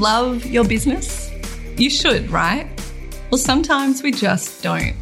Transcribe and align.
love 0.00 0.46
your 0.46 0.64
business? 0.64 1.30
You 1.76 1.90
should, 1.90 2.30
right? 2.30 2.66
Well, 3.30 3.38
sometimes 3.38 4.02
we 4.02 4.12
just 4.12 4.62
don't. 4.62 4.94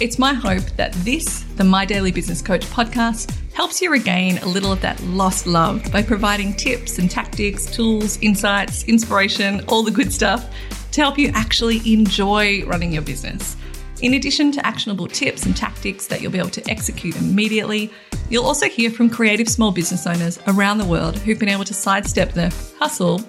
It's 0.00 0.18
my 0.18 0.34
hope 0.34 0.64
that 0.76 0.92
this, 0.96 1.44
the 1.56 1.64
My 1.64 1.86
Daily 1.86 2.12
Business 2.12 2.42
Coach 2.42 2.66
podcast, 2.66 3.34
helps 3.54 3.80
you 3.80 3.90
regain 3.90 4.36
a 4.38 4.46
little 4.46 4.70
of 4.70 4.82
that 4.82 5.00
lost 5.04 5.46
love 5.46 5.90
by 5.90 6.02
providing 6.02 6.52
tips 6.52 6.98
and 6.98 7.10
tactics, 7.10 7.64
tools, 7.64 8.18
insights, 8.20 8.84
inspiration, 8.84 9.64
all 9.66 9.82
the 9.82 9.90
good 9.90 10.12
stuff 10.12 10.54
to 10.92 11.00
help 11.00 11.16
you 11.16 11.30
actually 11.32 11.80
enjoy 11.90 12.62
running 12.66 12.92
your 12.92 13.02
business. 13.02 13.56
In 14.02 14.14
addition 14.14 14.50
to 14.52 14.66
actionable 14.66 15.06
tips 15.06 15.46
and 15.46 15.56
tactics 15.56 16.08
that 16.08 16.20
you'll 16.20 16.32
be 16.32 16.38
able 16.38 16.50
to 16.50 16.70
execute 16.70 17.16
immediately, 17.16 17.92
you'll 18.28 18.44
also 18.44 18.68
hear 18.68 18.90
from 18.90 19.08
creative 19.08 19.48
small 19.48 19.70
business 19.70 20.06
owners 20.06 20.38
around 20.48 20.78
the 20.78 20.84
world 20.84 21.16
who've 21.18 21.38
been 21.38 21.48
able 21.48 21.64
to 21.64 21.74
sidestep 21.74 22.32
the 22.32 22.54
hustle 22.78 23.22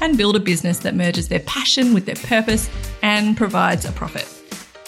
and 0.00 0.16
build 0.16 0.36
a 0.36 0.40
business 0.40 0.78
that 0.78 0.94
merges 0.94 1.28
their 1.28 1.40
passion 1.40 1.92
with 1.92 2.06
their 2.06 2.16
purpose 2.16 2.70
and 3.02 3.36
provides 3.36 3.84
a 3.84 3.92
profit. 3.92 4.28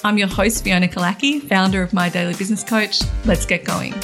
I'm 0.04 0.18
your 0.18 0.28
host, 0.28 0.62
Fiona 0.62 0.86
Killackey, 0.86 1.40
founder 1.40 1.82
of 1.82 1.92
My 1.92 2.08
Daily 2.08 2.34
Business 2.34 2.62
Coach. 2.62 3.00
Let's 3.24 3.46
get 3.46 3.64
going. 3.64 3.94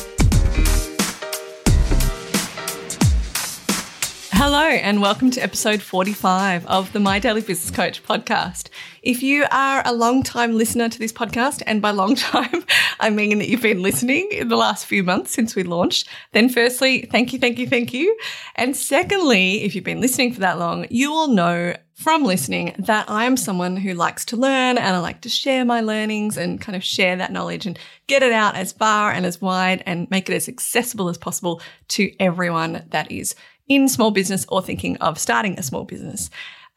Hello, 4.42 4.64
and 4.64 5.02
welcome 5.02 5.30
to 5.32 5.40
episode 5.42 5.82
45 5.82 6.64
of 6.64 6.94
the 6.94 6.98
My 6.98 7.18
Daily 7.18 7.42
Business 7.42 7.70
Coach 7.70 8.02
podcast. 8.02 8.70
If 9.02 9.22
you 9.22 9.44
are 9.50 9.82
a 9.84 9.92
long 9.92 10.22
time 10.22 10.56
listener 10.56 10.88
to 10.88 10.98
this 10.98 11.12
podcast, 11.12 11.62
and 11.66 11.82
by 11.82 11.90
long 11.90 12.14
time, 12.16 12.64
I 12.98 13.10
mean 13.10 13.36
that 13.40 13.48
you've 13.48 13.60
been 13.60 13.82
listening 13.82 14.30
in 14.32 14.48
the 14.48 14.56
last 14.56 14.86
few 14.86 15.04
months 15.04 15.32
since 15.32 15.54
we 15.54 15.62
launched, 15.62 16.08
then 16.32 16.48
firstly, 16.48 17.02
thank 17.02 17.34
you, 17.34 17.38
thank 17.38 17.58
you, 17.58 17.66
thank 17.66 17.92
you. 17.92 18.16
And 18.56 18.74
secondly, 18.74 19.62
if 19.62 19.74
you've 19.74 19.84
been 19.84 20.00
listening 20.00 20.32
for 20.32 20.40
that 20.40 20.58
long, 20.58 20.86
you 20.88 21.12
will 21.12 21.28
know 21.28 21.76
from 21.92 22.24
listening 22.24 22.74
that 22.78 23.10
I 23.10 23.26
am 23.26 23.36
someone 23.36 23.76
who 23.76 23.92
likes 23.92 24.24
to 24.24 24.38
learn 24.38 24.78
and 24.78 24.96
I 24.96 25.00
like 25.00 25.20
to 25.20 25.28
share 25.28 25.66
my 25.66 25.82
learnings 25.82 26.38
and 26.38 26.58
kind 26.58 26.74
of 26.76 26.82
share 26.82 27.14
that 27.16 27.30
knowledge 27.30 27.66
and 27.66 27.78
get 28.06 28.22
it 28.22 28.32
out 28.32 28.56
as 28.56 28.72
far 28.72 29.12
and 29.12 29.26
as 29.26 29.42
wide 29.42 29.82
and 29.84 30.10
make 30.10 30.30
it 30.30 30.34
as 30.34 30.48
accessible 30.48 31.10
as 31.10 31.18
possible 31.18 31.60
to 31.88 32.10
everyone 32.18 32.86
that 32.88 33.12
is 33.12 33.34
in 33.70 33.88
small 33.88 34.10
business 34.10 34.44
or 34.48 34.60
thinking 34.60 34.98
of 34.98 35.18
starting 35.18 35.58
a 35.58 35.62
small 35.62 35.84
business. 35.84 36.28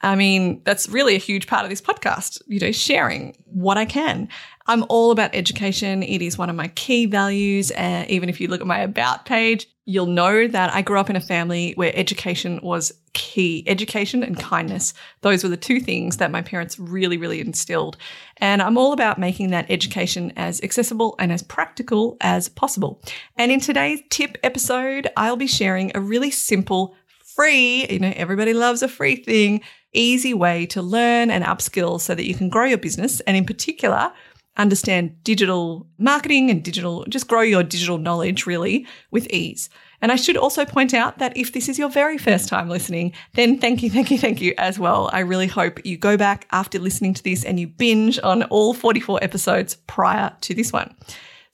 I 0.04 0.16
mean, 0.16 0.62
that's 0.66 0.90
really 0.90 1.16
a 1.16 1.20
huge 1.20 1.48
part 1.48 1.64
of 1.64 1.70
this 1.70 1.82
podcast, 1.82 2.42
you 2.48 2.60
know, 2.60 2.72
sharing 2.72 3.36
what 3.46 3.78
I 3.78 3.86
can. 3.86 4.28
I'm 4.66 4.86
all 4.90 5.12
about 5.12 5.34
education. 5.34 6.04
It 6.04 6.22
is 6.22 6.38
one 6.38 6.50
of 6.50 6.56
my 6.56 6.68
key 6.70 7.06
values. 7.06 7.72
Uh, 7.72 8.06
even 8.08 8.30
if 8.30 8.40
you 8.40 8.48
look 8.48 8.62
at 8.62 8.68
my 8.68 8.80
about 8.80 9.26
page, 9.26 9.68
you'll 9.86 10.06
know 10.06 10.48
that 10.48 10.74
I 10.74 10.82
grew 10.82 11.00
up 11.00 11.10
in 11.10 11.16
a 11.16 11.22
family 11.22 11.74
where 11.76 11.92
education 11.96 12.60
was 12.64 12.94
key. 13.14 13.64
Education 13.68 14.24
and 14.24 14.40
kindness. 14.40 14.94
Those 15.22 15.44
were 15.44 15.50
the 15.50 15.58
two 15.58 15.82
things 15.82 16.18
that 16.18 16.32
my 16.32 16.42
parents 16.42 16.80
really, 16.80 17.18
really 17.18 17.42
instilled. 17.42 17.98
And 18.38 18.62
I'm 18.62 18.78
all 18.78 18.94
about 18.94 19.20
making 19.20 19.52
that 19.52 19.70
education 19.70 20.32
as 20.38 20.62
accessible 20.62 21.16
and 21.20 21.32
as 21.32 21.44
practical 21.44 22.16
as 22.22 22.48
possible. 22.48 23.02
And 23.38 23.52
in 23.52 23.60
today's 23.60 24.02
tip 24.10 24.38
episode, 24.44 25.10
I'll 25.18 25.36
be 25.36 25.48
sharing 25.48 25.92
a 25.96 26.00
really 26.00 26.32
simple, 26.32 26.96
free, 27.36 27.86
you 27.90 28.00
know, 28.00 28.14
everybody 28.16 28.54
loves 28.54 28.82
a 28.82 28.88
free 28.88 29.18
thing, 29.18 29.62
easy 29.94 30.34
way 30.34 30.66
to 30.68 30.82
learn 30.82 31.32
and 31.32 31.44
upskill 31.44 32.00
so 32.00 32.16
that 32.16 32.28
you 32.28 32.36
can 32.36 32.50
grow 32.50 32.66
your 32.66 32.78
business. 32.78 33.20
And 33.22 33.38
in 33.38 33.46
particular, 33.46 34.12
understand 34.58 35.24
digital 35.24 35.88
marketing 35.98 36.50
and 36.50 36.64
digital, 36.64 37.06
just 37.10 37.28
grow 37.28 37.42
your 37.42 37.64
digital 37.64 37.98
knowledge 37.98 38.46
really 38.46 38.86
with 39.12 39.28
ease. 39.32 39.70
And 40.02 40.12
I 40.12 40.16
should 40.16 40.38
also 40.38 40.66
point 40.66 40.94
out 40.94 41.18
that 41.20 41.36
if 41.38 41.54
this 41.54 41.70
is 41.70 41.80
your 41.80 41.90
very 41.90 42.18
first 42.18 42.50
time 42.50 42.70
listening, 42.70 43.14
then 43.36 43.58
thank 43.58 43.82
you, 43.82 43.90
thank 43.90 44.12
you, 44.12 44.18
thank 44.18 44.42
you 44.42 44.54
as 44.58 44.78
well. 44.78 45.10
I 45.14 45.20
really 45.20 45.48
hope 45.48 45.84
you 45.86 45.98
go 45.98 46.18
back 46.18 46.46
after 46.52 46.78
listening 46.78 47.14
to 47.14 47.24
this 47.24 47.46
and 47.46 47.60
you 47.60 47.68
binge 47.68 48.20
on 48.22 48.44
all 48.44 48.74
44 48.74 49.24
episodes 49.24 49.76
prior 49.88 50.36
to 50.42 50.54
this 50.54 50.74
one. 50.74 50.94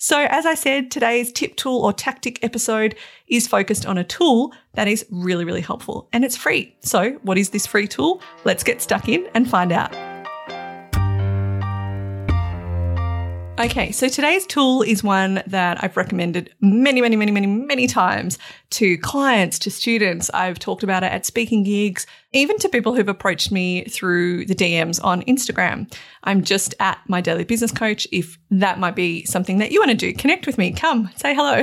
So, 0.02 0.28
as 0.30 0.46
I 0.46 0.56
said, 0.56 0.92
today's 0.92 1.30
tip, 1.30 1.58
tool, 1.58 1.84
or 1.84 1.92
tactic 1.92 2.42
episode 2.42 2.96
is 3.28 3.50
focused 3.50 3.86
on 3.86 3.98
a 3.98 4.04
tool 4.06 4.54
that 4.76 4.88
is 4.88 5.06
really, 5.12 5.44
really 5.44 5.60
helpful 5.60 6.08
and 6.14 6.24
it's 6.24 6.38
free. 6.38 6.74
So, 6.80 7.20
what 7.24 7.38
is 7.38 7.50
this 7.50 7.68
free 7.68 7.86
tool? 7.86 8.22
Let's 8.46 8.64
get 8.64 8.82
stuck 8.82 9.10
in 9.10 9.28
and 9.34 9.50
find 9.50 9.74
out. 9.74 10.09
Okay, 13.60 13.92
so 13.92 14.08
today's 14.08 14.46
tool 14.46 14.84
is 14.84 15.04
one 15.04 15.44
that 15.46 15.84
I've 15.84 15.98
recommended 15.98 16.56
many, 16.62 17.02
many, 17.02 17.18
many, 17.18 17.34
many, 17.34 17.46
many 17.46 17.88
times 17.88 18.40
to 18.70 18.98
clients, 19.00 19.60
to 19.60 19.70
students. 19.70 20.30
I've 20.34 20.60
talked 20.60 20.82
about 20.82 21.04
it 21.04 21.12
at 21.12 21.26
speaking 21.26 21.66
gigs, 21.66 22.08
even 22.32 22.58
to 22.60 22.70
people 22.70 22.96
who've 22.96 23.10
approached 23.10 23.52
me 23.52 23.84
through 23.84 24.46
the 24.46 24.56
DMs 24.56 25.04
on 25.04 25.24
Instagram. 25.24 25.94
I'm 26.24 26.42
just 26.42 26.74
at 26.80 27.00
my 27.10 27.20
daily 27.20 27.44
business 27.44 27.74
coach. 27.74 28.08
If 28.14 28.38
that 28.50 28.80
might 28.80 28.96
be 28.96 29.26
something 29.26 29.58
that 29.58 29.74
you 29.74 29.82
want 29.82 29.92
to 29.92 29.98
do, 29.98 30.14
connect 30.14 30.48
with 30.48 30.58
me, 30.58 30.72
come 30.72 31.10
say 31.18 31.36
hello. 31.36 31.62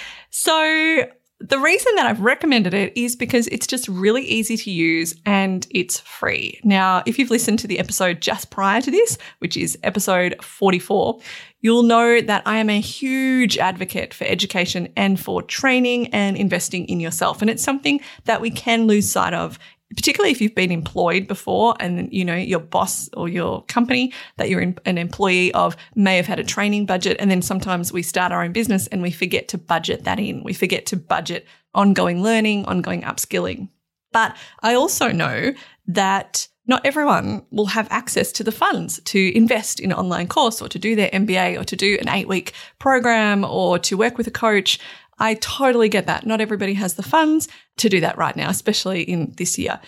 so 0.30 1.04
the 1.48 1.58
reason 1.58 1.94
that 1.96 2.06
I've 2.06 2.20
recommended 2.20 2.72
it 2.72 2.96
is 2.96 3.16
because 3.16 3.48
it's 3.48 3.66
just 3.66 3.86
really 3.86 4.22
easy 4.22 4.56
to 4.56 4.70
use 4.70 5.14
and 5.26 5.66
it's 5.70 6.00
free. 6.00 6.58
Now, 6.64 7.02
if 7.04 7.18
you've 7.18 7.30
listened 7.30 7.58
to 7.58 7.66
the 7.66 7.78
episode 7.78 8.22
just 8.22 8.48
prior 8.48 8.80
to 8.80 8.90
this, 8.90 9.18
which 9.40 9.54
is 9.54 9.76
episode 9.82 10.36
44, 10.42 11.20
you'll 11.60 11.82
know 11.82 12.22
that 12.22 12.42
I 12.46 12.56
am 12.56 12.70
a 12.70 12.80
huge 12.80 13.58
advocate 13.58 14.14
for 14.14 14.24
education 14.24 14.88
and 14.96 15.20
for 15.20 15.42
training 15.42 16.06
and 16.14 16.36
investing 16.38 16.86
in 16.86 16.98
yourself. 16.98 17.42
And 17.42 17.50
it's 17.50 17.62
something 17.62 18.00
that 18.24 18.40
we 18.40 18.50
can 18.50 18.86
lose 18.86 19.10
sight 19.10 19.34
of 19.34 19.58
particularly 19.96 20.30
if 20.30 20.40
you've 20.40 20.54
been 20.54 20.70
employed 20.70 21.26
before 21.26 21.74
and 21.80 22.12
you 22.12 22.24
know 22.24 22.34
your 22.34 22.60
boss 22.60 23.08
or 23.14 23.28
your 23.28 23.62
company 23.64 24.12
that 24.36 24.48
you're 24.48 24.60
an 24.60 24.98
employee 24.98 25.52
of 25.54 25.76
may 25.94 26.16
have 26.16 26.26
had 26.26 26.38
a 26.38 26.44
training 26.44 26.86
budget 26.86 27.16
and 27.20 27.30
then 27.30 27.42
sometimes 27.42 27.92
we 27.92 28.02
start 28.02 28.32
our 28.32 28.42
own 28.42 28.52
business 28.52 28.86
and 28.88 29.02
we 29.02 29.10
forget 29.10 29.48
to 29.48 29.58
budget 29.58 30.04
that 30.04 30.18
in. 30.18 30.42
We 30.42 30.52
forget 30.52 30.86
to 30.86 30.96
budget 30.96 31.46
ongoing 31.74 32.22
learning 32.22 32.64
ongoing 32.66 33.02
upskilling. 33.02 33.68
But 34.12 34.36
i 34.62 34.74
also 34.74 35.10
know 35.10 35.52
that 35.88 36.48
not 36.66 36.84
everyone 36.86 37.44
will 37.50 37.66
have 37.66 37.86
access 37.90 38.32
to 38.32 38.44
the 38.44 38.52
funds 38.52 39.00
to 39.04 39.36
invest 39.36 39.80
in 39.80 39.92
an 39.92 39.98
online 39.98 40.26
course 40.26 40.62
or 40.62 40.68
to 40.68 40.78
do 40.78 40.96
their 40.96 41.10
MBA 41.10 41.60
or 41.60 41.64
to 41.64 41.76
do 41.76 41.98
an 42.00 42.08
eight 42.08 42.26
week 42.26 42.52
program 42.78 43.44
or 43.44 43.78
to 43.80 43.96
work 43.96 44.16
with 44.16 44.26
a 44.26 44.30
coach 44.30 44.78
I 45.18 45.34
totally 45.34 45.88
get 45.88 46.06
that. 46.06 46.26
Not 46.26 46.40
everybody 46.40 46.74
has 46.74 46.94
the 46.94 47.02
funds 47.02 47.48
to 47.78 47.88
do 47.88 48.00
that 48.00 48.18
right 48.18 48.36
now, 48.36 48.50
especially 48.50 49.02
in 49.02 49.34
this 49.36 49.58
year. 49.58 49.80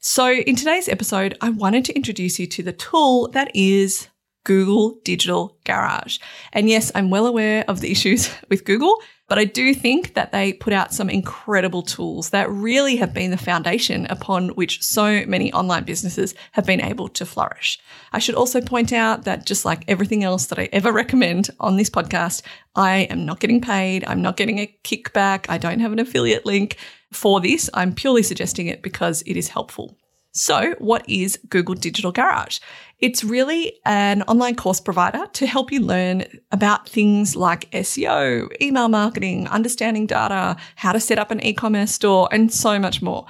So, 0.00 0.32
in 0.32 0.54
today's 0.54 0.88
episode, 0.88 1.36
I 1.40 1.50
wanted 1.50 1.84
to 1.86 1.96
introduce 1.96 2.38
you 2.38 2.46
to 2.46 2.62
the 2.62 2.72
tool 2.72 3.28
that 3.32 3.50
is 3.54 4.08
Google 4.44 5.00
Digital 5.04 5.58
Garage. 5.64 6.18
And 6.52 6.68
yes, 6.68 6.92
I'm 6.94 7.10
well 7.10 7.26
aware 7.26 7.64
of 7.68 7.80
the 7.80 7.90
issues 7.90 8.30
with 8.48 8.64
Google, 8.64 9.00
but 9.28 9.38
I 9.38 9.44
do 9.44 9.74
think 9.74 10.14
that 10.14 10.32
they 10.32 10.54
put 10.54 10.72
out 10.72 10.94
some 10.94 11.10
incredible 11.10 11.82
tools 11.82 12.30
that 12.30 12.50
really 12.50 12.96
have 12.96 13.12
been 13.12 13.30
the 13.30 13.36
foundation 13.36 14.06
upon 14.06 14.48
which 14.50 14.82
so 14.82 15.24
many 15.26 15.52
online 15.52 15.84
businesses 15.84 16.34
have 16.52 16.64
been 16.64 16.80
able 16.80 17.08
to 17.08 17.26
flourish. 17.26 17.78
I 18.12 18.18
should 18.18 18.34
also 18.34 18.60
point 18.60 18.92
out 18.92 19.24
that 19.24 19.44
just 19.44 19.64
like 19.64 19.84
everything 19.86 20.24
else 20.24 20.46
that 20.46 20.58
I 20.58 20.68
ever 20.72 20.90
recommend 20.92 21.50
on 21.60 21.76
this 21.76 21.90
podcast, 21.90 22.42
I 22.74 23.00
am 23.10 23.26
not 23.26 23.40
getting 23.40 23.60
paid. 23.60 24.04
I'm 24.06 24.22
not 24.22 24.38
getting 24.38 24.58
a 24.58 24.74
kickback. 24.82 25.46
I 25.48 25.58
don't 25.58 25.80
have 25.80 25.92
an 25.92 25.98
affiliate 25.98 26.46
link 26.46 26.76
for 27.12 27.40
this. 27.40 27.68
I'm 27.74 27.94
purely 27.94 28.22
suggesting 28.22 28.66
it 28.66 28.82
because 28.82 29.22
it 29.22 29.36
is 29.36 29.48
helpful. 29.48 29.96
So, 30.38 30.76
what 30.78 31.04
is 31.08 31.36
Google 31.48 31.74
Digital 31.74 32.12
Garage? 32.12 32.60
It's 33.00 33.24
really 33.24 33.80
an 33.84 34.22
online 34.22 34.54
course 34.54 34.78
provider 34.78 35.26
to 35.32 35.46
help 35.48 35.72
you 35.72 35.80
learn 35.80 36.26
about 36.52 36.88
things 36.88 37.34
like 37.34 37.68
SEO, 37.72 38.48
email 38.62 38.86
marketing, 38.86 39.48
understanding 39.48 40.06
data, 40.06 40.56
how 40.76 40.92
to 40.92 41.00
set 41.00 41.18
up 41.18 41.32
an 41.32 41.44
e-commerce 41.44 41.90
store, 41.90 42.28
and 42.30 42.52
so 42.52 42.78
much 42.78 43.02
more. 43.02 43.26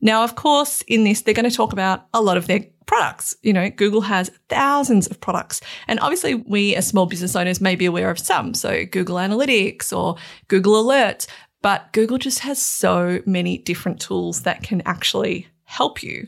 Now, 0.00 0.22
of 0.22 0.36
course, 0.36 0.82
in 0.82 1.02
this, 1.02 1.22
they're 1.22 1.34
going 1.34 1.50
to 1.50 1.56
talk 1.56 1.72
about 1.72 2.06
a 2.14 2.22
lot 2.22 2.36
of 2.36 2.46
their 2.46 2.64
products. 2.86 3.34
You 3.42 3.52
know, 3.52 3.68
Google 3.68 4.02
has 4.02 4.30
thousands 4.48 5.08
of 5.08 5.20
products. 5.20 5.60
And 5.88 5.98
obviously, 5.98 6.36
we 6.36 6.76
as 6.76 6.86
small 6.86 7.06
business 7.06 7.34
owners 7.34 7.60
may 7.60 7.74
be 7.74 7.86
aware 7.86 8.08
of 8.08 8.20
some. 8.20 8.54
So, 8.54 8.86
Google 8.86 9.16
Analytics 9.16 9.96
or 9.96 10.14
Google 10.46 10.84
Alerts. 10.84 11.26
But 11.60 11.92
Google 11.92 12.18
just 12.18 12.40
has 12.40 12.60
so 12.60 13.20
many 13.26 13.58
different 13.58 14.00
tools 14.00 14.42
that 14.42 14.62
can 14.62 14.82
actually 14.84 15.48
help 15.72 16.02
you. 16.02 16.26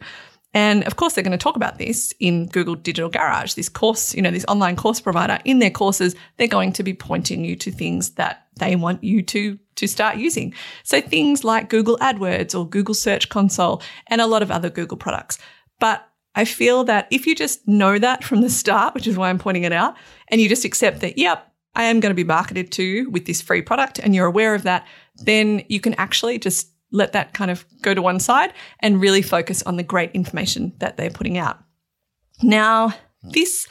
And 0.55 0.85
of 0.85 0.97
course, 0.97 1.15
they're 1.15 1.25
going 1.25 1.33
to 1.33 1.39
talk 1.39 1.57
about 1.57 1.79
this 1.79 2.15
in 2.21 2.47
Google 2.47 2.77
Digital 2.77 3.11
Garage, 3.11 3.55
this 3.55 3.69
course, 3.69 4.15
you 4.15 4.23
know, 4.23 4.31
this 4.31 4.45
online 4.47 4.77
course 4.77 5.01
provider. 5.01 5.39
In 5.45 5.59
their 5.59 5.71
courses, 5.71 6.15
they're 6.37 6.47
going 6.47 6.73
to 6.75 6.85
be 6.85 6.95
pointing 6.95 7.45
you 7.45 7.57
to 7.57 7.73
things 7.73 8.11
that 8.11 8.47
they 8.59 8.77
want 8.77 9.03
you 9.03 9.21
to, 9.23 9.59
to 9.75 9.89
start 9.89 10.17
using. 10.17 10.55
So 10.85 11.01
things 11.01 11.43
like 11.43 11.71
Google 11.71 11.99
AdWords 11.99 12.57
or 12.57 12.69
Google 12.69 12.95
Search 12.95 13.29
Console 13.29 13.83
and 14.07 14.21
a 14.21 14.29
lot 14.29 14.43
of 14.43 14.53
other 14.53 14.71
Google 14.71 14.97
products. 14.97 15.39
But 15.81 16.09
I 16.37 16.45
feel 16.45 16.85
that 16.85 17.09
if 17.11 17.27
you 17.27 17.35
just 17.35 17.67
know 17.67 17.99
that 17.99 18.23
from 18.23 18.41
the 18.41 18.51
start, 18.51 18.95
which 18.95 19.09
is 19.09 19.17
why 19.17 19.31
I'm 19.31 19.39
pointing 19.39 19.65
it 19.65 19.73
out, 19.73 19.97
and 20.29 20.41
you 20.41 20.49
just 20.49 20.65
accept 20.65 21.01
that, 21.01 21.19
yep, 21.19 21.53
I 21.75 21.85
am 21.85 21.99
going 21.99 22.11
to 22.11 22.15
be 22.15 22.25
marketed 22.25 22.71
to 22.73 23.11
with 23.11 23.27
this 23.27 23.43
free 23.43 23.63
product 23.63 23.99
and 23.99 24.15
you're 24.15 24.27
aware 24.27 24.55
of 24.55 24.63
that, 24.63 24.87
then 25.17 25.65
you 25.69 25.81
can 25.81 25.95
actually 25.95 26.39
just 26.39 26.69
let 26.95 27.13
that 27.13 27.35
kind 27.35 27.51
of 27.51 27.67
go 27.83 27.93
to 27.93 28.01
one 28.01 28.21
side 28.21 28.55
and 28.81 29.01
really 29.01 29.21
focus 29.21 29.63
on 29.65 29.77
the 29.77 29.83
great 29.83 30.13
information 30.13 30.73
that 30.79 30.97
they're 30.97 31.11
putting 31.11 31.37
out. 31.37 31.59
Now, 32.43 32.95
this 33.23 33.69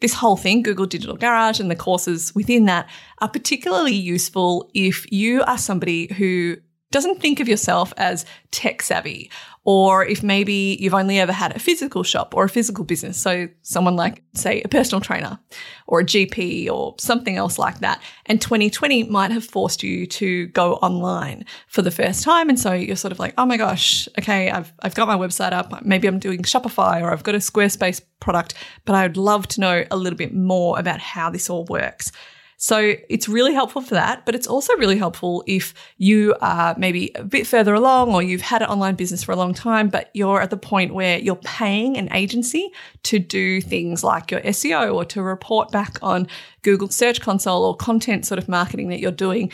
this 0.00 0.12
whole 0.12 0.36
thing, 0.36 0.62
Google 0.62 0.84
Digital 0.84 1.16
Garage 1.16 1.58
and 1.58 1.70
the 1.70 1.76
courses 1.76 2.34
within 2.34 2.66
that 2.66 2.86
are 3.22 3.30
particularly 3.30 3.94
useful 3.94 4.70
if 4.74 5.10
you 5.10 5.42
are 5.44 5.56
somebody 5.56 6.12
who 6.12 6.58
doesn't 6.90 7.20
think 7.20 7.40
of 7.40 7.48
yourself 7.48 7.94
as 7.96 8.26
tech 8.50 8.82
savvy, 8.82 9.30
or 9.66 10.06
if 10.06 10.22
maybe 10.22 10.78
you've 10.80 10.94
only 10.94 11.18
ever 11.18 11.32
had 11.32 11.54
a 11.54 11.58
physical 11.58 12.04
shop 12.04 12.34
or 12.36 12.44
a 12.44 12.48
physical 12.48 12.84
business. 12.84 13.18
So 13.18 13.48
someone 13.62 13.96
like, 13.96 14.22
say, 14.32 14.62
a 14.62 14.68
personal 14.68 15.00
trainer 15.00 15.40
or 15.88 16.00
a 16.00 16.04
GP 16.04 16.70
or 16.70 16.94
something 17.00 17.36
else 17.36 17.58
like 17.58 17.80
that. 17.80 18.00
And 18.26 18.40
2020 18.40 19.04
might 19.04 19.32
have 19.32 19.44
forced 19.44 19.82
you 19.82 20.06
to 20.06 20.46
go 20.48 20.74
online 20.74 21.44
for 21.66 21.82
the 21.82 21.90
first 21.90 22.22
time. 22.22 22.48
And 22.48 22.60
so 22.60 22.72
you're 22.72 22.94
sort 22.94 23.10
of 23.10 23.18
like, 23.18 23.34
oh 23.38 23.44
my 23.44 23.56
gosh, 23.56 24.08
okay, 24.20 24.52
I've, 24.52 24.72
I've 24.82 24.94
got 24.94 25.08
my 25.08 25.16
website 25.16 25.52
up. 25.52 25.84
Maybe 25.84 26.06
I'm 26.06 26.20
doing 26.20 26.42
Shopify 26.42 27.02
or 27.02 27.10
I've 27.10 27.24
got 27.24 27.34
a 27.34 27.38
Squarespace 27.38 28.00
product, 28.20 28.54
but 28.84 28.94
I 28.94 29.02
would 29.02 29.16
love 29.16 29.48
to 29.48 29.60
know 29.60 29.84
a 29.90 29.96
little 29.96 30.16
bit 30.16 30.32
more 30.32 30.78
about 30.78 31.00
how 31.00 31.28
this 31.28 31.50
all 31.50 31.64
works. 31.64 32.12
So 32.58 32.94
it's 33.10 33.28
really 33.28 33.52
helpful 33.52 33.82
for 33.82 33.94
that, 33.94 34.24
but 34.24 34.34
it's 34.34 34.46
also 34.46 34.74
really 34.76 34.96
helpful 34.96 35.44
if 35.46 35.74
you 35.98 36.34
are 36.40 36.74
maybe 36.78 37.10
a 37.14 37.22
bit 37.22 37.46
further 37.46 37.74
along 37.74 38.14
or 38.14 38.22
you've 38.22 38.40
had 38.40 38.62
an 38.62 38.68
online 38.68 38.94
business 38.94 39.22
for 39.22 39.32
a 39.32 39.36
long 39.36 39.52
time, 39.52 39.88
but 39.88 40.10
you're 40.14 40.40
at 40.40 40.48
the 40.48 40.56
point 40.56 40.94
where 40.94 41.18
you're 41.18 41.36
paying 41.36 41.98
an 41.98 42.10
agency 42.14 42.70
to 43.02 43.18
do 43.18 43.60
things 43.60 44.02
like 44.02 44.30
your 44.30 44.40
SEO 44.40 44.94
or 44.94 45.04
to 45.04 45.22
report 45.22 45.70
back 45.70 45.98
on 46.00 46.26
Google 46.62 46.88
Search 46.88 47.20
Console 47.20 47.64
or 47.64 47.76
content 47.76 48.24
sort 48.24 48.38
of 48.38 48.48
marketing 48.48 48.88
that 48.88 49.00
you're 49.00 49.12
doing 49.12 49.52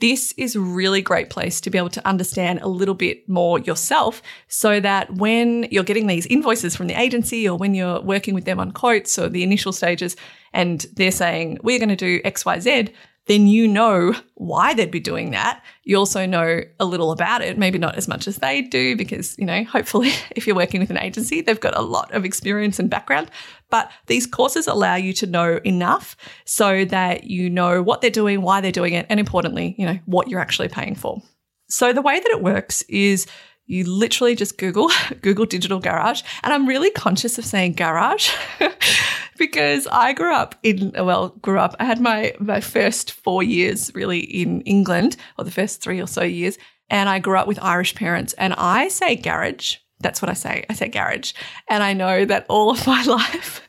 this 0.00 0.32
is 0.36 0.56
really 0.56 1.02
great 1.02 1.28
place 1.28 1.60
to 1.60 1.70
be 1.70 1.78
able 1.78 1.88
to 1.90 2.06
understand 2.06 2.60
a 2.62 2.68
little 2.68 2.94
bit 2.94 3.28
more 3.28 3.58
yourself 3.58 4.22
so 4.46 4.78
that 4.80 5.12
when 5.14 5.64
you're 5.70 5.84
getting 5.84 6.06
these 6.06 6.26
invoices 6.26 6.76
from 6.76 6.86
the 6.86 6.98
agency 6.98 7.48
or 7.48 7.56
when 7.56 7.74
you're 7.74 8.00
working 8.00 8.34
with 8.34 8.44
them 8.44 8.60
on 8.60 8.70
quotes 8.70 9.18
or 9.18 9.28
the 9.28 9.42
initial 9.42 9.72
stages 9.72 10.16
and 10.52 10.86
they're 10.94 11.10
saying, 11.10 11.58
we're 11.62 11.78
going 11.78 11.88
to 11.88 11.96
do 11.96 12.22
XYZ, 12.22 12.92
then 13.28 13.46
you 13.46 13.68
know 13.68 14.14
why 14.34 14.74
they'd 14.74 14.90
be 14.90 15.00
doing 15.00 15.30
that. 15.32 15.62
You 15.84 15.96
also 15.96 16.26
know 16.26 16.60
a 16.80 16.84
little 16.84 17.12
about 17.12 17.42
it, 17.42 17.58
maybe 17.58 17.78
not 17.78 17.96
as 17.96 18.08
much 18.08 18.26
as 18.26 18.36
they 18.38 18.62
do, 18.62 18.96
because, 18.96 19.38
you 19.38 19.44
know, 19.44 19.64
hopefully 19.64 20.12
if 20.30 20.46
you're 20.46 20.56
working 20.56 20.80
with 20.80 20.90
an 20.90 20.98
agency, 20.98 21.42
they've 21.42 21.60
got 21.60 21.76
a 21.76 21.82
lot 21.82 22.12
of 22.12 22.24
experience 22.24 22.78
and 22.78 22.90
background. 22.90 23.30
But 23.70 23.90
these 24.06 24.26
courses 24.26 24.66
allow 24.66 24.96
you 24.96 25.12
to 25.14 25.26
know 25.26 25.60
enough 25.64 26.16
so 26.46 26.86
that 26.86 27.24
you 27.24 27.50
know 27.50 27.82
what 27.82 28.00
they're 28.00 28.10
doing, 28.10 28.40
why 28.40 28.62
they're 28.62 28.72
doing 28.72 28.94
it, 28.94 29.06
and 29.10 29.20
importantly, 29.20 29.74
you 29.78 29.86
know, 29.86 29.98
what 30.06 30.28
you're 30.28 30.40
actually 30.40 30.68
paying 30.68 30.94
for. 30.94 31.22
So 31.68 31.92
the 31.92 32.02
way 32.02 32.18
that 32.18 32.30
it 32.30 32.42
works 32.42 32.80
is 32.88 33.26
you 33.68 33.84
literally 33.84 34.34
just 34.34 34.58
Google, 34.58 34.90
Google 35.20 35.46
Digital 35.46 35.78
Garage. 35.78 36.22
And 36.42 36.52
I'm 36.52 36.66
really 36.66 36.90
conscious 36.90 37.38
of 37.38 37.44
saying 37.44 37.74
garage 37.74 38.32
because 39.38 39.86
I 39.92 40.14
grew 40.14 40.34
up 40.34 40.56
in, 40.62 40.92
well, 40.96 41.28
grew 41.40 41.60
up, 41.60 41.76
I 41.78 41.84
had 41.84 42.00
my, 42.00 42.34
my 42.40 42.60
first 42.60 43.12
four 43.12 43.42
years 43.42 43.94
really 43.94 44.20
in 44.20 44.62
England, 44.62 45.16
or 45.38 45.44
the 45.44 45.50
first 45.50 45.80
three 45.80 46.00
or 46.00 46.08
so 46.08 46.22
years. 46.22 46.58
And 46.90 47.08
I 47.08 47.18
grew 47.18 47.38
up 47.38 47.46
with 47.46 47.62
Irish 47.62 47.94
parents. 47.94 48.32
And 48.32 48.54
I 48.54 48.88
say 48.88 49.14
garage. 49.14 49.76
That's 50.00 50.22
what 50.22 50.30
I 50.30 50.34
say. 50.34 50.64
I 50.70 50.72
say 50.72 50.88
garage. 50.88 51.34
And 51.68 51.82
I 51.82 51.92
know 51.92 52.24
that 52.24 52.46
all 52.48 52.70
of 52.70 52.86
my 52.86 53.02
life 53.04 53.68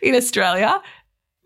in 0.00 0.14
Australia, 0.14 0.80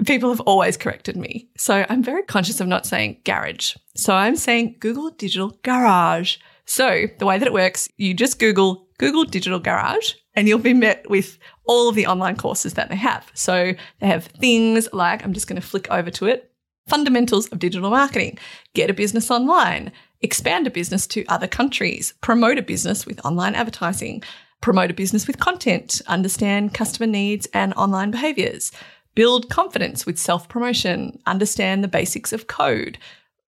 people 0.06 0.30
have 0.30 0.40
always 0.40 0.76
corrected 0.76 1.16
me. 1.16 1.48
So 1.56 1.84
I'm 1.88 2.04
very 2.04 2.22
conscious 2.22 2.60
of 2.60 2.68
not 2.68 2.86
saying 2.86 3.20
garage. 3.24 3.74
So 3.96 4.14
I'm 4.14 4.36
saying 4.36 4.76
Google 4.78 5.10
Digital 5.10 5.58
Garage. 5.64 6.36
So 6.70 7.06
the 7.18 7.26
way 7.26 7.36
that 7.36 7.48
it 7.48 7.52
works, 7.52 7.88
you 7.96 8.14
just 8.14 8.38
Google 8.38 8.86
Google 8.98 9.24
Digital 9.24 9.58
Garage 9.58 10.12
and 10.34 10.46
you'll 10.46 10.60
be 10.60 10.72
met 10.72 11.10
with 11.10 11.36
all 11.64 11.88
of 11.88 11.96
the 11.96 12.06
online 12.06 12.36
courses 12.36 12.74
that 12.74 12.88
they 12.88 12.94
have. 12.94 13.28
So 13.34 13.74
they 13.98 14.06
have 14.06 14.26
things 14.26 14.88
like, 14.92 15.24
I'm 15.24 15.32
just 15.32 15.48
going 15.48 15.60
to 15.60 15.66
flick 15.66 15.90
over 15.90 16.12
to 16.12 16.26
it 16.26 16.52
fundamentals 16.86 17.48
of 17.48 17.58
digital 17.58 17.90
marketing, 17.90 18.38
get 18.74 18.88
a 18.88 18.94
business 18.94 19.32
online, 19.32 19.90
expand 20.20 20.68
a 20.68 20.70
business 20.70 21.08
to 21.08 21.24
other 21.26 21.48
countries, 21.48 22.14
promote 22.20 22.56
a 22.56 22.62
business 22.62 23.04
with 23.04 23.24
online 23.24 23.56
advertising, 23.56 24.22
promote 24.60 24.92
a 24.92 24.94
business 24.94 25.26
with 25.26 25.40
content, 25.40 26.00
understand 26.06 26.72
customer 26.72 27.06
needs 27.08 27.48
and 27.52 27.74
online 27.74 28.12
behaviors, 28.12 28.70
build 29.16 29.50
confidence 29.50 30.06
with 30.06 30.18
self 30.18 30.48
promotion, 30.48 31.20
understand 31.26 31.82
the 31.82 31.88
basics 31.88 32.32
of 32.32 32.46
code, 32.46 32.96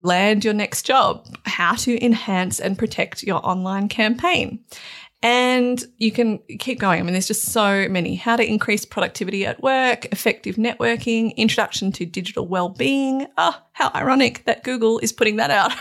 land 0.03 0.45
your 0.45 0.55
next 0.55 0.83
job, 0.85 1.27
how 1.47 1.75
to 1.75 2.05
enhance 2.05 2.61
and 2.61 2.79
protect 2.79 3.23
your 3.23 3.45
online 3.47 3.89
campaign. 3.89 4.61
And 5.25 5.85
you 5.99 6.11
can 6.11 6.39
keep 6.59 6.81
going. 6.81 6.99
I 6.99 7.03
mean, 7.05 7.13
there's 7.13 7.29
just 7.29 7.53
so 7.53 7.89
many. 7.89 8.17
How 8.17 8.35
to 8.35 8.45
increase 8.45 8.85
productivity 8.85 9.47
at 9.47 9.63
work, 9.63 10.07
effective 10.07 10.57
networking, 10.57 11.35
introduction 11.37 11.93
to 11.93 12.05
digital 12.05 12.49
well-being. 12.49 13.29
Oh, 13.39 13.57
how 13.73 13.93
ironic 13.95 14.45
that 14.47 14.65
Google 14.65 14.99
is 14.99 15.13
putting 15.13 15.37
that 15.37 15.51
out. 15.51 15.73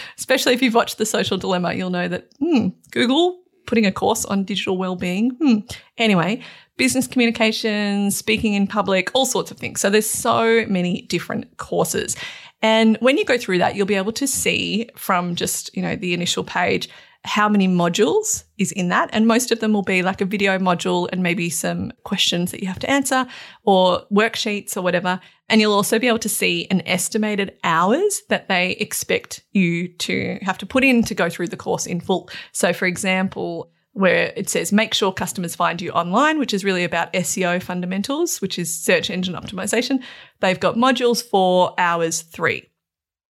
Especially 0.18 0.54
if 0.54 0.62
you've 0.62 0.74
watched 0.74 0.98
The 0.98 1.06
Social 1.06 1.36
Dilemma, 1.36 1.74
you'll 1.74 1.90
know 1.90 2.06
that 2.06 2.28
hmm, 2.38 2.68
Google 2.92 3.40
putting 3.66 3.84
a 3.84 3.92
course 3.92 4.24
on 4.26 4.44
digital 4.44 4.76
well-being. 4.76 5.30
Hmm. 5.40 5.58
Anyway, 5.98 6.42
business 6.76 7.08
communications, 7.08 8.16
speaking 8.16 8.54
in 8.54 8.66
public, 8.66 9.10
all 9.14 9.26
sorts 9.26 9.50
of 9.50 9.58
things. 9.58 9.80
So 9.80 9.90
there's 9.90 10.08
so 10.08 10.64
many 10.66 11.02
different 11.02 11.56
courses. 11.56 12.16
And 12.64 12.96
when 13.00 13.18
you 13.18 13.26
go 13.26 13.36
through 13.36 13.58
that, 13.58 13.76
you'll 13.76 13.84
be 13.84 13.94
able 13.94 14.12
to 14.12 14.26
see 14.26 14.88
from 14.96 15.34
just, 15.34 15.68
you 15.76 15.82
know, 15.82 15.96
the 15.96 16.14
initial 16.14 16.42
page 16.42 16.88
how 17.22 17.46
many 17.46 17.68
modules 17.68 18.44
is 18.56 18.72
in 18.72 18.88
that. 18.88 19.10
And 19.12 19.26
most 19.26 19.52
of 19.52 19.60
them 19.60 19.74
will 19.74 19.82
be 19.82 20.02
like 20.02 20.22
a 20.22 20.24
video 20.24 20.58
module 20.58 21.06
and 21.12 21.22
maybe 21.22 21.50
some 21.50 21.92
questions 22.04 22.52
that 22.52 22.62
you 22.62 22.68
have 22.68 22.78
to 22.78 22.88
answer 22.88 23.26
or 23.64 24.06
worksheets 24.10 24.78
or 24.78 24.80
whatever. 24.80 25.20
And 25.50 25.60
you'll 25.60 25.74
also 25.74 25.98
be 25.98 26.08
able 26.08 26.20
to 26.20 26.28
see 26.30 26.66
an 26.70 26.80
estimated 26.86 27.54
hours 27.64 28.22
that 28.30 28.48
they 28.48 28.70
expect 28.72 29.42
you 29.52 29.88
to 29.98 30.38
have 30.40 30.56
to 30.56 30.64
put 30.64 30.84
in 30.84 31.02
to 31.02 31.14
go 31.14 31.28
through 31.28 31.48
the 31.48 31.58
course 31.58 31.84
in 31.84 32.00
full. 32.00 32.30
So, 32.52 32.72
for 32.72 32.86
example, 32.86 33.70
where 33.94 34.32
it 34.36 34.50
says 34.50 34.72
make 34.72 34.92
sure 34.92 35.12
customers 35.12 35.54
find 35.54 35.80
you 35.80 35.90
online, 35.92 36.38
which 36.38 36.52
is 36.52 36.64
really 36.64 36.84
about 36.84 37.12
SEO 37.12 37.62
fundamentals, 37.62 38.40
which 38.42 38.58
is 38.58 38.74
search 38.74 39.08
engine 39.08 39.34
optimization. 39.34 40.02
They've 40.40 40.60
got 40.60 40.74
modules 40.74 41.22
for 41.24 41.74
hours 41.78 42.22
three. 42.22 42.68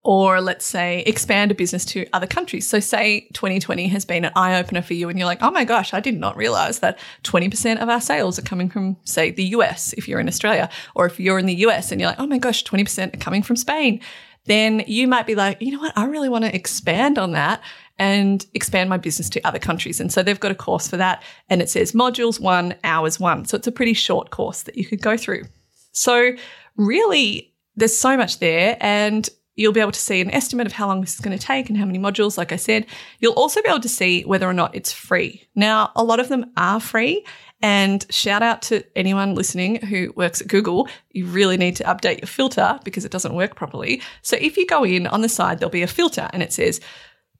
Or 0.01 0.39
let's 0.39 0.65
say 0.65 1.03
expand 1.05 1.51
a 1.51 1.55
business 1.55 1.83
to 1.85 2.05
other 2.13 2.25
countries. 2.25 2.65
So, 2.65 2.79
say 2.79 3.27
2020 3.33 3.89
has 3.89 4.05
been 4.05 4.23
an 4.23 4.31
eye 4.33 4.57
opener 4.57 4.81
for 4.81 4.93
you, 4.93 5.09
and 5.09 5.19
you're 5.19 5.25
like, 5.25 5.41
oh 5.41 5.51
my 5.51 5.65
gosh, 5.65 5.93
I 5.93 5.99
did 5.99 6.17
not 6.17 6.37
realize 6.37 6.79
that 6.79 6.97
20% 7.25 7.81
of 7.81 7.89
our 7.89 7.99
sales 7.99 8.39
are 8.39 8.43
coming 8.43 8.69
from, 8.69 8.95
say, 9.03 9.31
the 9.31 9.43
US 9.43 9.91
if 9.93 10.07
you're 10.07 10.21
in 10.21 10.29
Australia. 10.29 10.69
Or 10.95 11.05
if 11.05 11.19
you're 11.19 11.37
in 11.37 11.47
the 11.47 11.55
US 11.55 11.91
and 11.91 11.99
you're 11.99 12.09
like, 12.09 12.19
oh 12.19 12.27
my 12.27 12.37
gosh, 12.37 12.63
20% 12.63 13.13
are 13.13 13.17
coming 13.17 13.43
from 13.43 13.57
Spain. 13.57 13.99
Then 14.45 14.83
you 14.87 15.07
might 15.07 15.27
be 15.27 15.35
like, 15.35 15.61
you 15.61 15.73
know 15.73 15.79
what, 15.79 15.97
I 15.97 16.05
really 16.05 16.29
want 16.29 16.45
to 16.45 16.55
expand 16.55 17.19
on 17.19 17.33
that 17.33 17.61
and 17.99 18.45
expand 18.53 18.89
my 18.89 18.97
business 18.97 19.29
to 19.29 19.41
other 19.47 19.59
countries. 19.59 19.99
And 19.99 20.11
so 20.11 20.23
they've 20.23 20.39
got 20.39 20.51
a 20.51 20.55
course 20.55 20.87
for 20.87 20.97
that. 20.97 21.21
And 21.49 21.61
it 21.61 21.69
says 21.69 21.91
modules 21.91 22.39
one, 22.39 22.73
hours 22.83 23.19
one. 23.19 23.45
So 23.45 23.57
it's 23.57 23.67
a 23.67 23.71
pretty 23.71 23.93
short 23.93 24.31
course 24.31 24.63
that 24.63 24.77
you 24.77 24.85
could 24.85 25.01
go 25.01 25.17
through. 25.17 25.43
So, 25.91 26.31
really, 26.77 27.53
there's 27.75 27.97
so 27.97 28.15
much 28.15 28.39
there. 28.39 28.77
And 28.79 29.29
You'll 29.59 29.73
be 29.73 29.81
able 29.81 29.91
to 29.91 29.99
see 29.99 30.21
an 30.21 30.31
estimate 30.31 30.67
of 30.67 30.71
how 30.71 30.87
long 30.87 31.01
this 31.01 31.15
is 31.15 31.19
going 31.19 31.37
to 31.37 31.45
take 31.45 31.67
and 31.67 31.77
how 31.77 31.83
many 31.83 31.99
modules, 31.99 32.37
like 32.37 32.53
I 32.53 32.55
said. 32.55 32.85
You'll 33.19 33.33
also 33.33 33.61
be 33.61 33.67
able 33.67 33.81
to 33.81 33.89
see 33.89 34.21
whether 34.21 34.47
or 34.47 34.53
not 34.53 34.73
it's 34.73 34.93
free. 34.93 35.45
Now, 35.53 35.91
a 35.97 36.03
lot 36.03 36.21
of 36.21 36.29
them 36.29 36.45
are 36.55 36.79
free. 36.79 37.25
And 37.61 38.05
shout 38.09 38.41
out 38.41 38.61
to 38.63 38.85
anyone 38.95 39.35
listening 39.35 39.81
who 39.81 40.13
works 40.15 40.39
at 40.39 40.47
Google. 40.47 40.87
You 41.11 41.25
really 41.25 41.57
need 41.57 41.75
to 41.75 41.83
update 41.83 42.21
your 42.21 42.27
filter 42.27 42.79
because 42.85 43.03
it 43.03 43.11
doesn't 43.11 43.35
work 43.35 43.57
properly. 43.57 44.01
So 44.21 44.37
if 44.39 44.55
you 44.55 44.65
go 44.65 44.85
in 44.85 45.07
on 45.07 45.23
the 45.23 45.27
side, 45.27 45.59
there'll 45.59 45.69
be 45.69 45.83
a 45.83 45.87
filter 45.87 46.29
and 46.31 46.41
it 46.41 46.53
says 46.53 46.79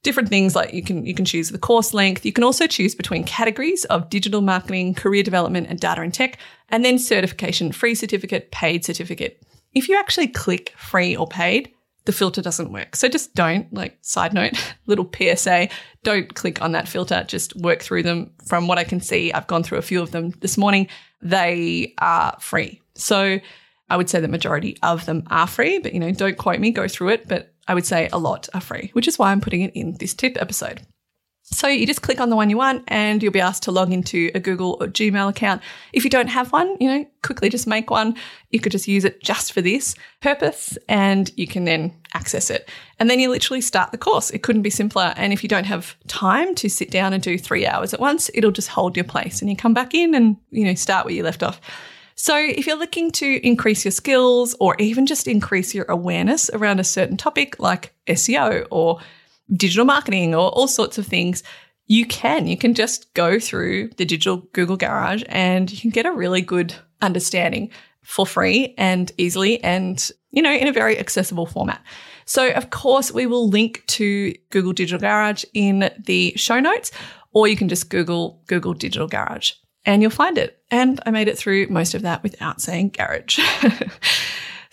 different 0.03 0.29
things 0.29 0.55
like 0.55 0.73
you 0.73 0.83
can 0.83 1.05
you 1.05 1.13
can 1.13 1.25
choose 1.25 1.49
the 1.49 1.57
course 1.57 1.93
length. 1.93 2.25
You 2.25 2.33
can 2.33 2.43
also 2.43 2.67
choose 2.67 2.95
between 2.95 3.23
categories 3.23 3.85
of 3.85 4.09
digital 4.09 4.41
marketing, 4.41 4.93
career 4.93 5.23
development, 5.23 5.67
and 5.69 5.79
data 5.79 6.01
and 6.01 6.13
tech, 6.13 6.37
and 6.69 6.85
then 6.85 6.97
certification, 6.99 7.71
free 7.71 7.95
certificate, 7.95 8.51
paid 8.51 8.85
certificate. 8.85 9.43
If 9.73 9.89
you 9.89 9.97
actually 9.97 10.27
click 10.27 10.73
free 10.77 11.15
or 11.15 11.27
paid, 11.27 11.71
the 12.05 12.11
filter 12.11 12.41
doesn't 12.41 12.71
work. 12.71 12.95
So 12.95 13.07
just 13.07 13.35
don't, 13.35 13.71
like, 13.71 13.97
side 14.01 14.33
note, 14.33 14.53
little 14.87 15.09
PSA, 15.15 15.69
don't 16.03 16.33
click 16.33 16.61
on 16.61 16.71
that 16.71 16.87
filter. 16.87 17.23
Just 17.27 17.55
work 17.57 17.81
through 17.81 18.03
them. 18.03 18.31
From 18.47 18.67
what 18.67 18.79
I 18.79 18.83
can 18.83 18.99
see, 18.99 19.31
I've 19.31 19.47
gone 19.47 19.63
through 19.63 19.77
a 19.77 19.83
few 19.83 20.01
of 20.01 20.11
them 20.11 20.31
this 20.39 20.57
morning. 20.57 20.87
They 21.21 21.93
are 21.99 22.35
free. 22.39 22.81
So 22.95 23.39
I 23.89 23.97
would 23.97 24.09
say 24.09 24.19
the 24.19 24.27
majority 24.27 24.77
of 24.81 25.05
them 25.05 25.23
are 25.27 25.47
free, 25.47 25.79
but 25.79 25.93
you 25.93 25.99
know, 25.99 26.11
don't 26.11 26.37
quote 26.37 26.59
me, 26.59 26.71
go 26.71 26.87
through 26.87 27.09
it. 27.09 27.27
But 27.27 27.53
I 27.69 27.75
would 27.75 27.85
say 27.85 28.09
a 28.11 28.17
lot 28.17 28.49
are 28.55 28.61
free, 28.61 28.89
which 28.93 29.07
is 29.07 29.19
why 29.19 29.31
I'm 29.31 29.41
putting 29.41 29.61
it 29.61 29.71
in 29.75 29.93
this 29.99 30.15
tip 30.15 30.37
episode. 30.41 30.81
So 31.43 31.67
you 31.67 31.85
just 31.87 32.01
click 32.01 32.19
on 32.19 32.29
the 32.29 32.35
one 32.35 32.49
you 32.49 32.57
want 32.57 32.83
and 32.87 33.21
you'll 33.21 33.31
be 33.31 33.39
asked 33.39 33.63
to 33.63 33.71
log 33.71 33.93
into 33.93 34.29
a 34.33 34.39
Google 34.39 34.77
or 34.81 34.87
Gmail 34.87 35.29
account. 35.29 35.61
If 35.93 36.03
you 36.03 36.09
don't 36.09 36.27
have 36.27 36.51
one, 36.51 36.77
you 36.79 36.89
know, 36.89 37.05
quickly 37.23 37.49
just 37.49 37.67
make 37.67 37.89
one. 37.89 38.15
You 38.49 38.59
could 38.59 38.71
just 38.71 38.87
use 38.87 39.05
it 39.05 39.21
just 39.21 39.53
for 39.53 39.61
this 39.61 39.95
purpose 40.19 40.77
and 40.87 41.31
you 41.37 41.47
can 41.47 41.65
then 41.65 41.95
access 42.13 42.49
it. 42.49 42.69
And 42.99 43.09
then 43.09 43.19
you 43.19 43.29
literally 43.29 43.61
start 43.61 43.91
the 43.91 43.97
course. 43.97 44.31
It 44.31 44.43
couldn't 44.43 44.63
be 44.63 44.69
simpler. 44.71 45.13
And 45.15 45.31
if 45.31 45.43
you 45.43 45.49
don't 45.49 45.65
have 45.65 45.95
time 46.07 46.55
to 46.55 46.69
sit 46.69 46.89
down 46.89 47.13
and 47.13 47.21
do 47.21 47.37
three 47.37 47.67
hours 47.67 47.93
at 47.93 47.99
once, 47.99 48.31
it'll 48.33 48.51
just 48.51 48.69
hold 48.69 48.95
your 48.95 49.05
place 49.05 49.41
and 49.41 49.49
you 49.49 49.55
come 49.55 49.73
back 49.73 49.93
in 49.93 50.15
and, 50.15 50.37
you 50.49 50.65
know, 50.65 50.75
start 50.75 51.05
where 51.05 51.13
you 51.13 51.23
left 51.23 51.43
off. 51.43 51.61
So, 52.21 52.35
if 52.35 52.67
you're 52.67 52.77
looking 52.77 53.11
to 53.11 53.47
increase 53.47 53.85
your 53.85 53.93
skills 53.93 54.53
or 54.59 54.75
even 54.77 55.05
just 55.05 55.25
increase 55.25 55.73
your 55.73 55.85
awareness 55.85 56.49
around 56.49 56.81
a 56.81 56.83
certain 56.83 57.15
topic 57.15 57.57
like 57.59 57.93
SEO 58.07 58.67
or 58.71 58.99
digital 59.53 59.85
marketing 59.85 60.35
or 60.35 60.49
all 60.49 60.67
sorts 60.67 60.97
of 60.97 61.07
things, 61.07 61.43
you 61.87 62.05
can. 62.05 62.45
You 62.45 62.57
can 62.57 62.73
just 62.73 63.13
go 63.13 63.39
through 63.39 63.91
the 63.95 64.03
digital 64.03 64.43
Google 64.51 64.75
Garage 64.75 65.23
and 65.29 65.71
you 65.71 65.79
can 65.79 65.91
get 65.91 66.05
a 66.05 66.11
really 66.11 66.41
good 66.41 66.75
understanding 67.01 67.71
for 68.03 68.25
free 68.25 68.75
and 68.77 69.09
easily 69.17 69.63
and, 69.63 70.11
you 70.31 70.41
know, 70.41 70.53
in 70.53 70.67
a 70.67 70.73
very 70.73 70.99
accessible 70.99 71.45
format. 71.45 71.81
So, 72.25 72.51
of 72.51 72.69
course, 72.69 73.13
we 73.13 73.27
will 73.27 73.47
link 73.47 73.85
to 73.87 74.33
Google 74.49 74.73
Digital 74.73 74.99
Garage 74.99 75.45
in 75.53 75.89
the 76.03 76.33
show 76.35 76.59
notes, 76.59 76.91
or 77.31 77.47
you 77.47 77.55
can 77.55 77.69
just 77.69 77.89
Google 77.89 78.43
Google 78.47 78.73
Digital 78.73 79.07
Garage 79.07 79.53
and 79.85 80.01
you'll 80.01 80.11
find 80.11 80.37
it. 80.37 80.61
And 80.71 80.99
I 81.05 81.11
made 81.11 81.27
it 81.27 81.37
through 81.37 81.67
most 81.67 81.93
of 81.93 82.03
that 82.03 82.23
without 82.23 82.61
saying 82.61 82.89
garage. 82.89 83.39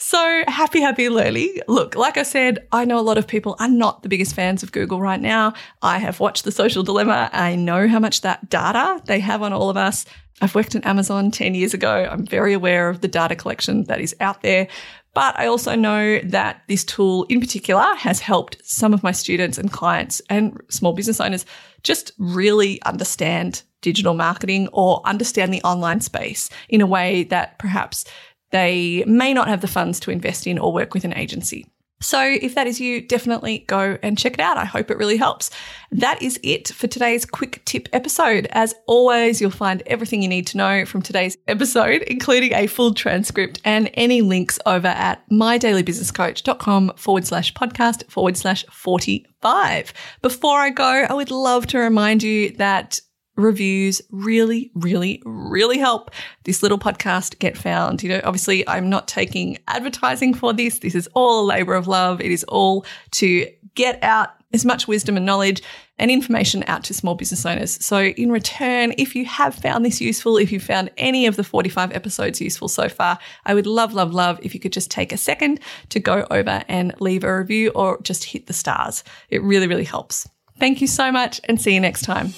So 0.09 0.45
happy, 0.47 0.81
happy 0.83 1.09
lurly. 1.09 1.61
Look, 1.67 1.97
like 1.97 2.17
I 2.17 2.23
said, 2.23 2.69
I 2.71 2.85
know 2.85 2.97
a 2.97 3.01
lot 3.01 3.19
of 3.19 3.27
people 3.27 3.57
are 3.59 3.69
not 3.69 4.05
the 4.05 4.09
biggest 4.09 4.37
fans 4.37 4.63
of 4.63 4.71
Google 4.71 5.01
right 5.01 5.21
now. 5.21 5.55
I 5.83 5.99
have 5.99 6.21
watched 6.21 6.45
The 6.45 6.53
Social 6.53 6.85
Dilemma. 6.85 7.29
I 7.33 7.57
know 7.57 7.89
how 7.89 7.99
much 7.99 8.21
that 8.21 8.49
data 8.49 9.03
they 9.07 9.19
have 9.19 9.43
on 9.43 9.53
all 9.53 9.69
of 9.69 9.77
us. 9.77 10.07
I've 10.43 10.55
worked 10.55 10.75
in 10.75 10.83
Amazon 10.85 11.31
10 11.31 11.55
years 11.55 11.73
ago. 11.73 12.09
I'm 12.11 12.27
very 12.27 12.53
aware 12.53 12.89
of 12.89 13.01
the 13.01 13.09
data 13.09 13.35
collection 13.35 13.85
that 13.85 14.01
is 14.01 14.15
out 14.21 14.43
there. 14.43 14.69
But 15.15 15.39
I 15.39 15.47
also 15.47 15.75
know 15.75 16.19
that 16.25 16.61
this 16.69 16.85
tool 16.85 17.25
in 17.31 17.41
particular 17.41 17.95
has 17.97 18.21
helped 18.21 18.59
some 18.63 18.93
of 18.93 19.03
my 19.03 19.13
students 19.13 19.57
and 19.57 19.73
clients 19.73 20.21
and 20.29 20.61
small 20.69 20.93
business 20.93 21.23
owners 21.23 21.47
just 21.83 22.13
really 22.19 22.83
understand 22.83 23.63
digital 23.81 24.13
marketing 24.13 24.69
or 24.75 25.01
understand 25.07 25.55
the 25.55 25.63
online 25.63 26.03
space 26.03 26.51
in 26.69 26.83
a 26.83 26.87
way 26.87 27.25
that 27.25 27.59
perhaps 27.59 28.05
they 28.51 29.05
may 29.07 29.33
not 29.33 29.49
have 29.49 29.63
the 29.63 29.69
funds 29.69 29.99
to 30.01 30.11
invest 30.11 30.47
in 30.47 30.59
or 30.59 30.71
work 30.71 30.93
with 30.93 31.05
an 31.05 31.15
agency. 31.15 31.67
So, 32.01 32.21
if 32.21 32.55
that 32.55 32.67
is 32.67 32.79
you, 32.79 33.01
definitely 33.01 33.61
go 33.67 33.97
and 34.03 34.19
check 34.19 34.35
it 34.35 34.41
out. 34.41 34.59
I 34.59 34.67
hope 34.67 34.91
it 34.91 34.99
really 34.99 35.17
helps. 35.17 35.51
That 35.91 36.21
is 36.21 36.39
it 36.43 36.69
for 36.69 36.87
today's 36.87 37.25
quick 37.25 37.65
tip 37.65 37.89
episode. 37.93 38.47
As 38.51 38.75
always, 38.87 39.41
you'll 39.41 39.51
find 39.51 39.83
everything 39.87 40.21
you 40.21 40.29
need 40.29 40.47
to 40.49 40.59
know 40.59 40.85
from 40.85 41.01
today's 41.01 41.39
episode, 41.49 42.03
including 42.03 42.53
a 42.53 42.67
full 42.67 42.93
transcript 42.93 43.61
and 43.65 43.91
any 43.95 44.21
links 44.21 44.59
over 44.67 44.89
at 44.89 45.29
mydailybusinesscoach.com 45.31 46.93
forward 46.97 47.27
slash 47.27 47.55
podcast 47.55 48.11
forward 48.11 48.37
slash 48.37 48.65
45. 48.71 49.93
Before 50.21 50.59
I 50.59 50.71
go, 50.71 51.07
I 51.09 51.15
would 51.15 51.31
love 51.31 51.67
to 51.69 51.79
remind 51.79 52.23
you 52.23 52.51
that 52.57 53.01
reviews 53.37 54.03
really, 54.11 54.71
really, 54.75 55.23
really 55.25 55.79
help 55.79 56.11
this 56.45 56.63
little 56.63 56.79
podcast 56.79 57.39
get 57.39 57.57
found. 57.57 58.03
You 58.03 58.11
know, 58.11 58.21
obviously, 58.25 58.67
I'm 58.69 58.91
not 58.91 59.09
taking 59.09 59.59
advertising 59.69 60.35
for 60.35 60.53
this. 60.53 60.81
This 60.81 60.95
is 60.95 61.09
all 61.15 61.45
a 61.45 61.47
labor 61.47 61.75
of 61.75 61.87
love. 61.87 62.21
It 62.21 62.31
is 62.31 62.45
all 62.45 62.85
to 63.13 63.47
get 63.75 64.03
out 64.03 64.31
as 64.53 64.65
much 64.65 64.89
wisdom 64.89 65.17
and 65.17 65.27
knowledge 65.27 65.63
and 65.99 66.11
information 66.11 66.65
out 66.67 66.85
to 66.85 66.95
small 66.95 67.15
business 67.15 67.45
owners. 67.47 67.85
So, 67.85 68.05
in 68.05 68.31
return, 68.31 68.95
if 68.99 69.15
you 69.15 69.25
have 69.27 69.55
found 69.55 69.85
this 69.85 70.01
useful, 70.01 70.37
if 70.37 70.53
you 70.53 70.61
found 70.61 70.91
any 70.97 71.27
of 71.27 71.37
the 71.37 71.45
45 71.45 71.93
episodes 71.93 72.41
useful 72.41 72.69
so 72.69 72.89
far, 72.89 73.19
I 73.45 73.55
would 73.55 73.67
love, 73.67 73.93
love, 73.95 74.13
love 74.13 74.39
if 74.43 74.55
you 74.55 74.61
could 74.61 74.73
just 74.73 74.91
take 74.91 75.13
a 75.13 75.17
second 75.17 75.61
to 75.91 76.01
go 76.01 76.27
over 76.31 76.63
and 76.69 76.95
leave 77.01 77.25
a 77.25 77.39
review 77.39 77.71
or 77.71 78.01
just 78.03 78.25
hit 78.25 78.47
the 78.47 78.53
stars. 78.53 79.05
It 79.29 79.43
really, 79.43 79.67
really 79.67 79.85
helps. 79.85 80.29
Thank 80.59 80.81
you 80.81 80.87
so 80.87 81.13
much 81.13 81.41
and 81.45 81.61
see 81.61 81.75
you 81.75 81.81
next 81.81 82.03
time. 82.03 82.33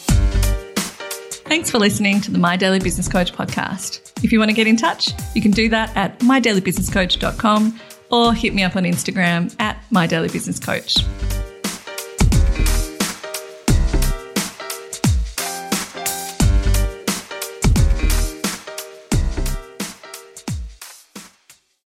Thanks 1.49 1.71
for 1.71 1.79
listening 1.79 2.21
to 2.21 2.31
the 2.31 2.37
My 2.37 2.57
Daily 2.57 2.79
Business 2.79 3.09
Coach 3.09 3.33
podcast. 3.33 4.13
If 4.23 4.33
you 4.33 4.39
want 4.39 4.51
to 4.51 4.55
get 4.55 4.67
in 4.67 4.77
touch, 4.77 5.13
you 5.35 5.41
can 5.41 5.51
do 5.51 5.71
that 5.71 5.97
at 5.97 6.19
mydailybusinesscoach.com 6.19 7.81
or 8.11 8.35
hit 8.35 8.53
me 8.55 8.65
up 8.65 8.77
on 8.77 8.83
Instagram 8.83 9.57
at 9.59 9.83
mydailybusinesscoach. 9.91 11.38